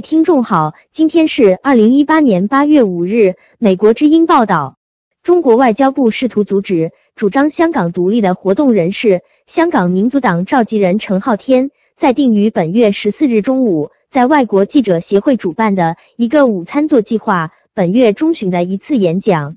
[0.00, 3.34] 听众好，今天是二零一八年八月五日。
[3.58, 4.78] 美国之音报道，
[5.22, 19.56] 中国外交部试图阻止主张香港独立的活动人士、香港民族党召集人陈浩天，在定于本月十四日中午，在外国记者协会主办的一个午餐座计划本月中旬的一次演讲。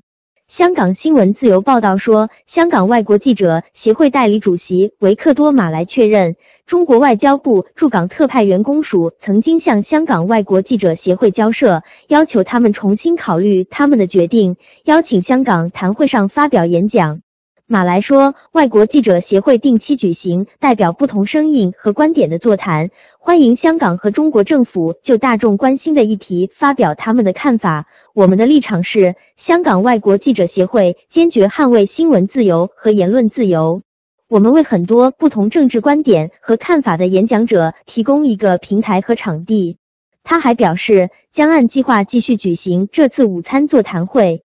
[0.54, 14.54] 香港新闻自由报道说，香港外国记者协会代理主席维克多·马来确认，中国外交部驻港特派员公署曾经向香港外国记者协会交涉，要求他们重新考虑他们的决定，
[14.84, 17.23] 邀请香港谈会上发表演讲。
[17.66, 27.86] 马来说，外国记者协会定期举行代表不同声音和观点的座谈，欢迎香港和中国政府就大众关心的议题发表他们的看法。
[28.14, 33.80] 我们的立场是，香港外国记者协会坚决捍卫新闻自由和言论自由。
[34.28, 39.78] 我们为很多不同政治观点和看法的演讲者提供一个平台和场地。
[40.22, 44.43] 他还表示，将按计划继续举行这次午餐座谈会。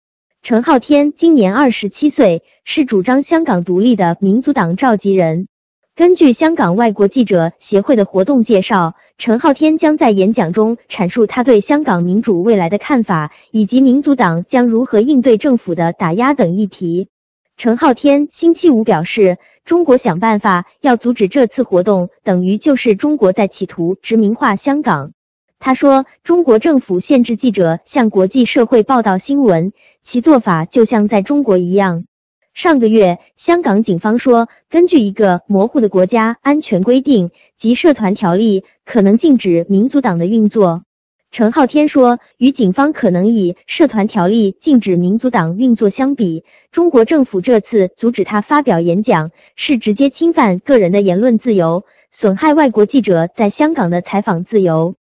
[0.47, 5.49] 陈浩天今年二十七岁，是主张香港独立的民族党召集人。
[5.93, 17.09] 根据香港外国记者协会的活动介绍，陈浩天将在演讲中阐述他对香港民主未来的看法，以及民族党将如何应对政府的打压等议题。
[17.57, 25.11] 陈浩天星期五表示：“中国想办法要阻止这次活动，等于就是中国在企图殖民化香港。”
[25.59, 32.05] 他说：“中国政府限制记者向国际社会报道新闻，其做法就像在中国一样。”
[32.53, 40.83] 上个月，香港警方说，根据一个模糊的国家安全规定及社团条例，可能禁止民族党的运作。
[41.29, 54.95] 陈浩天说，与警方可能以社团条例禁止民族党运作相比，中国政府这次阻止他发表演讲，是直接侵犯个人的言论自由，损害外国记者在香港的采访自由。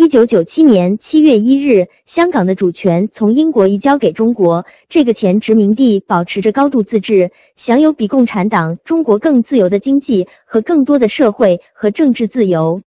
[0.00, 12.80] 一九九七年七月一日，香港的主权从英国移交给中国，这个前殖民地保持着高度自治，享有比共产党中国更自由的经济和更多的社会和政治自由。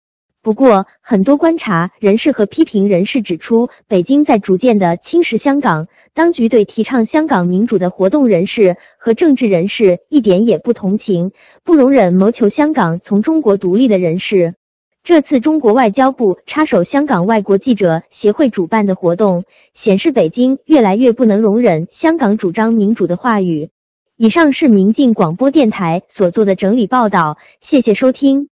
[0.41, 11.33] 不过，很多观察人士和批评人士指出，北京在逐渐的侵蚀香港，当局对提倡香港民主的活动人士和政治人士一点也不同情，
[11.65, 14.55] 不容忍谋求香港从中国独立的人士。
[15.03, 23.71] 这次中国外交部插手香港外国记者协会主办的活动，显示北京越来越不能容忍香港主张民主的话语。
[24.17, 28.51] 以上是明镜广播电台所做的整理报道，谢谢收听。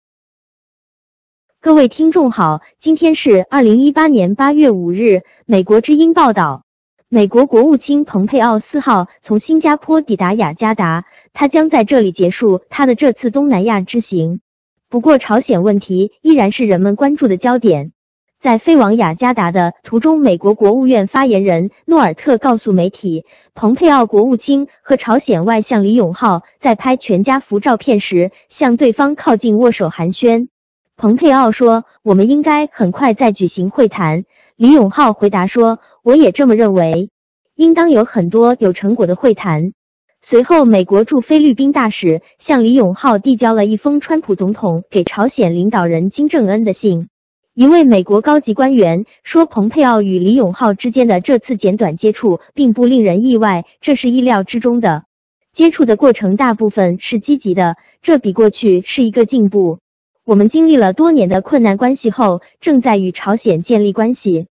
[1.63, 5.23] 各位听众好，今天是二零一八年八月五日。
[5.47, 6.67] 美国之音报道，
[7.09, 14.41] 美国国务卿蓬佩奥四号从新加坡抵达雅加达，他将在这里结束他的这次东南亚之行。
[14.95, 17.91] 不过，朝鲜问题依然是人们关注的焦点。
[18.39, 23.25] 在飞往雅加达的途中，美国国务院发言人诺尔特告诉媒体，
[23.57, 30.47] 蓬佩奥国务卿和朝鲜外相李永浩在拍全家福照片时向对方靠近握手寒暄。
[30.97, 34.23] 蓬佩奥说：“我们应该很快再举行会谈。”
[34.55, 37.11] 李永浩回答说：“我也这么认为，
[37.57, 39.73] 应当有很多有成果的会谈。”
[40.27, 47.11] 随后，美国驻菲律宾大使向李永浩递交了一封川普总统给朝鲜领导人金正恩的信。
[47.53, 55.05] 一位美国高级官员说，蓬佩奥与李永浩之间的这次简短接触并不令人意外，这是意料之中的。
[55.53, 59.79] 接触的过程大部分是积极的，这比过去是一个进步。
[60.25, 64.47] 我们经历了多年的困难关系后，正在与朝鲜建立关系。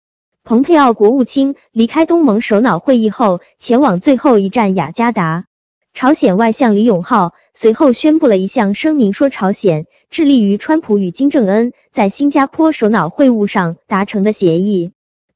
[0.45, 5.47] 蓬佩奥国务卿离开东盟首脑会议后，前往最后一站雅加达。
[5.95, 14.93] 朝鲜外相李永浩随后宣布了一项声明，说朝鲜致力于川普与金正恩在新加坡首脑会晤上达成的协议。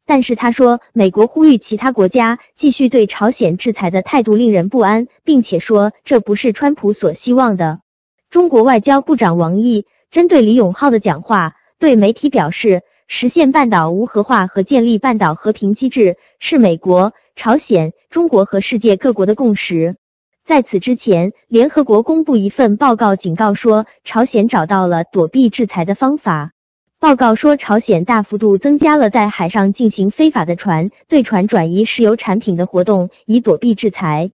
[0.06, 7.80] 但是他说，美国呼吁其他国家继续对朝鲜制裁的态度令人不安，并且说这不是川普所希望的。
[8.30, 19.96] 中国外交部长王毅针对李永浩的讲话对媒体表示，实现半岛无核化和建立半岛和平机制是美国、朝鲜、中国和世界各国的共识。
[20.46, 26.52] 在此之前，联合国公布一份报告，警告说朝鲜找到了躲避制裁的方法。
[27.00, 34.30] 报告说，朝鲜大幅度增加了在海上进行非法的船对船转移石油产品的活动，以躲避制裁。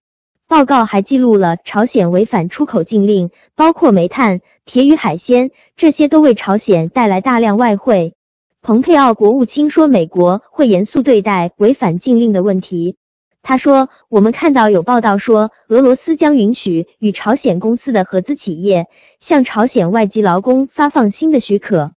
[0.47, 8.13] 报告还记录了朝鲜违反出口禁令，包括煤炭、铁与海鲜，这些都为朝鲜带来大量外汇。
[8.61, 12.97] 蓬佩奥国务卿说，美国会严肃对待违反禁令的问题。
[13.45, 18.87] 他说：“我们看到有报道说，俄罗斯将允许与朝鲜公司的合资企业
[19.19, 21.91] 向朝鲜外籍劳工发放新的许可。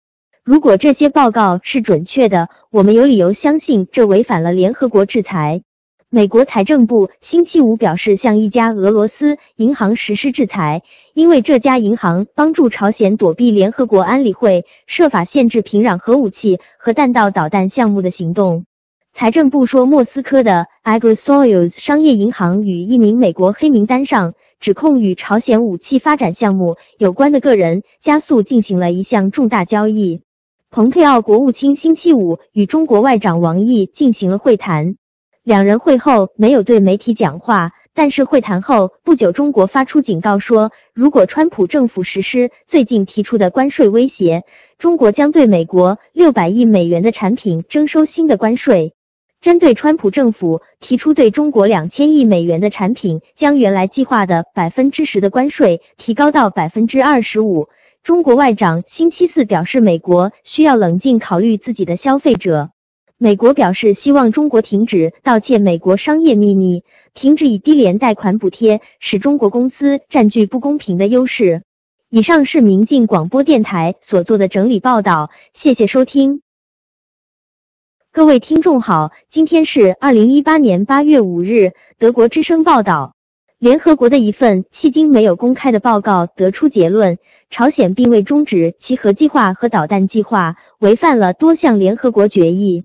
[0.44, 5.62] 如果这些报告是准确的，我们有理由相信这违反了联合国制裁。
[6.08, 10.82] 美国财政部星期五表示，向一家俄罗斯银行实施制裁，
[11.14, 18.66] 因为这家银行帮助朝鲜躲避联合国安理会设法限制平壤核武器和弹道导弹项目的行动。
[19.18, 30.20] 财政部说，莫斯科的 Agrosoils 商业银行与一名美国黑名单上指控与朝鲜武器发展项目有关的个人加速进行了一项重大交易。
[30.70, 34.96] 蓬佩奥国务卿星期五与中国外长王毅进行了会谈，
[35.42, 37.70] 两人会后没有对媒体讲话。
[37.94, 44.42] 但是会谈后不久，中国发出警告说，如果川普政府实施最近提出的关税威胁，
[44.76, 48.92] 中国将对美国六百亿美元的产品征收新的关税。
[49.40, 57.68] 针对川普政府提出对中国两千亿美元的产品将原来计划的百分之十的关税提高到百分之二十五。
[58.02, 62.70] 中国外长星期四表示，美国需要冷静考虑自己的消费者。
[63.18, 66.84] 美国表示希望中国停止盗窃美国商业秘密，
[67.14, 71.62] 停止以低廉贷款补贴使中国公司占据不公平的优势。
[72.10, 76.42] 以上是明镜广播电台所做的整理报道，谢谢收听。
[78.16, 83.14] 各位听众好，今天是二零一八年八月五日，德国之声报道。
[83.58, 87.18] 联合国的一份迄今没有公开的报告得出结论：
[87.50, 92.84] 朝鲜并未终止其核计划和导弹计划，违反了多项联合国决议。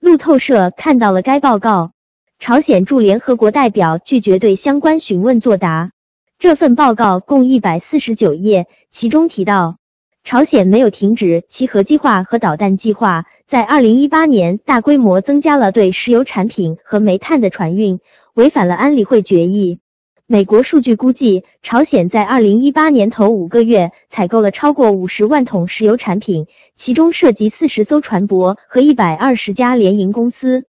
[0.00, 1.92] 路透社看到了该报告，
[2.40, 5.92] 朝鲜驻联合国代表拒绝对相关询问作答。
[6.40, 9.76] 这份报告共一百四十九页，其中提到，
[10.24, 17.98] 朝鲜没有停止其核计划和导弹计划，在二零一八年大规模增加了对石油产品和煤炭的船运，
[18.34, 19.80] 违反了安理会决议。
[20.26, 26.46] 美国数据估计，朝鲜在二零一八年头五个月采购了超过五十万桶石油产品，
[26.76, 30.64] 其中涉及四十艘船舶和一百二十家联营公司。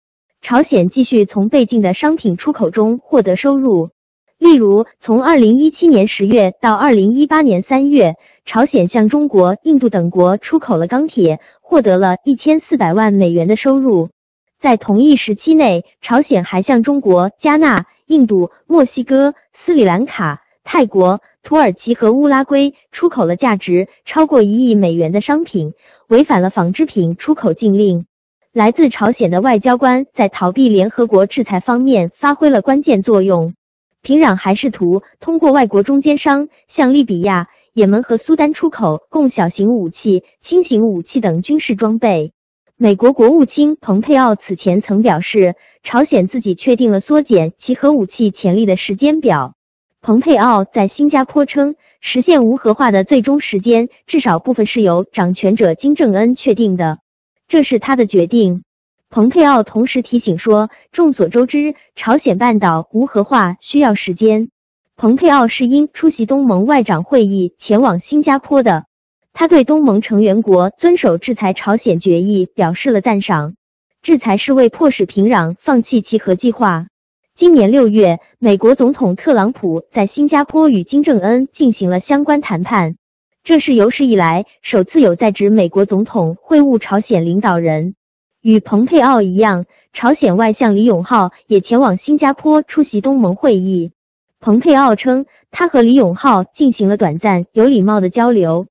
[0.41, 3.89] 朝鲜继续从被禁的商品出口中获得收入，
[4.39, 8.15] 例如，从二零一七年十月到二零一八年三月，
[8.45, 14.09] 朝鲜向中国、印度等国出口了钢铁，获得了一千四百万美元的收入。
[14.57, 17.85] 在同一时期内，朝鲜还向中国、加纳。
[18.07, 25.73] 印度、墨西哥、斯里兰卡、泰国、土耳其和乌拉圭出口了价值超过一亿美元的商品，
[26.07, 28.07] 违反了纺织品出口禁令。
[28.51, 33.53] 来自朝鲜的外交官在逃避联合国制裁方面发挥了关键作用。
[34.01, 42.31] 平壤还试图通过外国中间商向利比亚、也门和苏丹出口供小型武器、轻型武器等军事装备。
[42.77, 49.53] 美国国务卿蓬佩奥此前曾表示，朝鲜自己确定了缩减其核武器潜力的时间表。
[50.01, 56.99] 蓬佩奥在新加坡称，实现无核化的最终时间至少部分是由掌权者金正恩确定的，
[57.49, 58.63] 这是他的决定。
[59.11, 64.49] 蓬佩奥同时提醒说，众所周知，朝鲜半岛无核化需要时间。
[64.95, 68.85] 蓬佩奥是因出席东盟外长会议前往新加坡的。
[69.33, 73.55] 他对东盟成员国遵守制裁朝鲜决议表示了赞赏。
[74.03, 76.85] 制裁是为迫使平壤放弃其核计划。
[77.33, 82.95] 今年六月，美国总统特朗普在新加坡与金正恩进行了相关谈判，
[83.43, 87.95] 这是有史以来首次有在职美国总统会晤朝鲜领导人。
[88.41, 93.91] 与蓬佩奥一样，朝鲜外相李永浩也前往新加坡出席东盟会议。
[94.39, 98.67] 蓬佩奥称，他和李永浩进行了短暂、有礼貌的交流。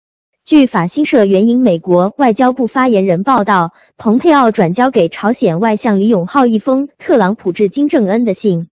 [0.46, 8.68] 据法新社援引美国外交部发言人报道，蓬佩奥转交给朝鲜外相李永浩一封特朗普致金正恩的信。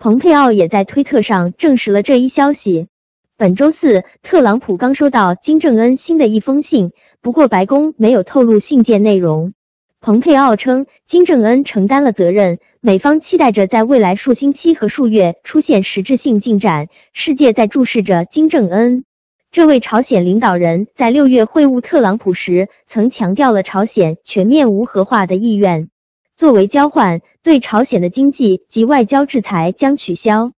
[0.00, 2.88] 蓬佩奥也在推特上证实了这一消息。
[3.36, 6.90] 本周四，特朗普刚收到金正恩新的一封信，
[7.20, 9.52] 不过白宫没有透露信件内容。
[10.02, 19.04] 蓬佩奥称，金正恩承担了责任，美方期待着在未来数星期和数月出现实质性进展，世界在注视着金正恩。
[19.50, 25.90] 这位朝鲜领导人，在六月会晤特朗普时，曾强调了朝鲜全面无核化的意愿。
[26.34, 30.52] 作为交换，对朝鲜的经济及外交制裁将取消。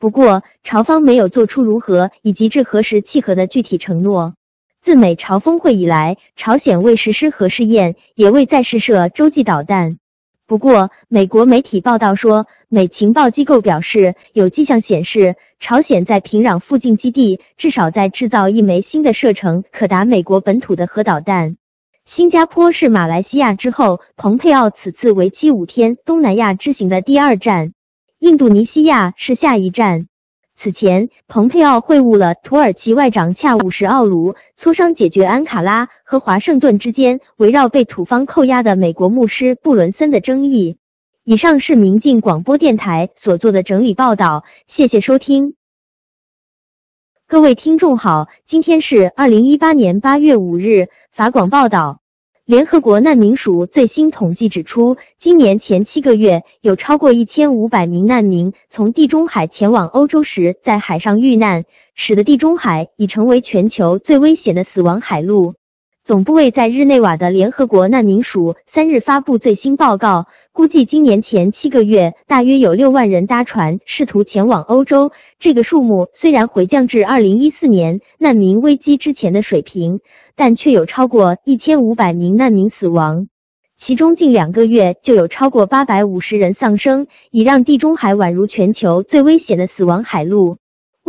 [0.00, 4.34] 不过，朝方没有做出如何以及至何时契合的具体承诺。
[4.80, 9.98] 自美朝峰会以来，朝鲜未实施核试验，也未再试射洲际导弹。
[10.46, 21.58] 不过，美国媒体报道说，美情报机构表示，有迹象显示，朝鲜在平壤附近基地至少在制造一枚新的射程可达美国本土的核导弹。
[22.06, 27.74] 新加坡是马来西亚之后，蓬佩奥此次为期五天东南亚之行的第二站，
[28.18, 30.06] 印度尼西亚是下一站。
[30.60, 40.76] 此前，蓬佩奥会晤了土耳其外长恰武什奥卢，磋商解决安卡拉和华盛顿之间围绕被土方扣押的美国牧师布伦森的争议。
[41.22, 45.54] 以上是明镜广播电台所做的整理报道，谢谢收听。
[47.28, 52.00] 各位听众好，今天是二零一八年八月五日，法广报道。
[52.48, 65.56] 联合国难民署最新统计指出，今年前七个月，有超过一千五百名难民从地中海前往欧洲时在海上遇难，使得地中海已成为全球最危险的死亡海路。
[66.04, 70.26] 总部位在日内瓦的联合国难民署三日发布最新报告，
[70.58, 75.12] 估计今年前七个月大约有六万人搭船试图前往欧洲。
[75.38, 80.00] 这个数目虽然回降至二零一四年难民危机之前的水平，
[80.34, 83.28] 但却有超过一千五百名难民死亡，
[83.76, 90.56] 其中近两个月就有超过八百五十人丧生，已让地中海宛如全球最危险的死亡海路。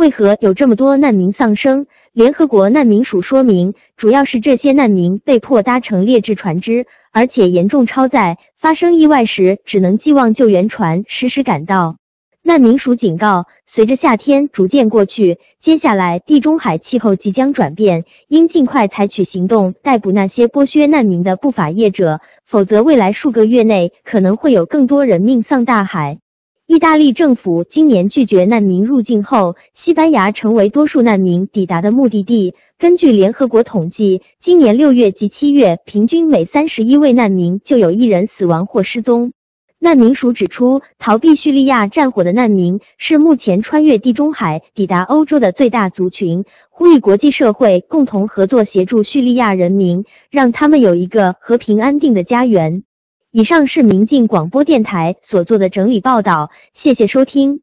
[0.00, 1.86] 为何有这么多难民丧生？
[2.14, 11.98] 联合国难民署说明，主要是这些难民被迫搭乘劣质船只，而且严重超载，发生意外时只能寄望救援船实时赶到。
[12.42, 26.20] 难民署警告，随着夏天逐渐过去，接下来地中海气候即将转变，应尽快采取行动逮捕那些剥削难民的不法业者，否则未来数个月内可能会有更多人命丧大海。
[26.70, 32.54] 意大利政府今年拒绝难民入境后，西班牙成为多数难民抵达的目的地。
[32.78, 39.32] 根据联合国统计，今年六月及七月，平均每三十一位难民就有一人死亡或失踪。
[39.80, 52.84] 难民署指出，逃避叙利亚战火的难民是目前穿越地中海抵达欧洲的最大族群，呼吁国际社会共同合作，协助叙利亚人民，让他们有一个和平安定的家园。
[53.32, 57.60] 以上是明镜广播电台所做的整理报道，谢谢收听。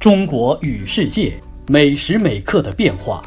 [0.00, 3.22] 中国与世界每时每刻的变化，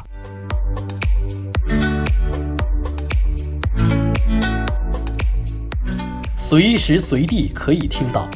[6.36, 8.28] 随时随地可以听到，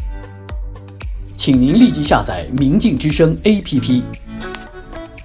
[1.36, 4.02] 请您立即下载明镜之声 APP，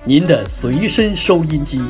[0.03, 1.81] 您的随身收音机。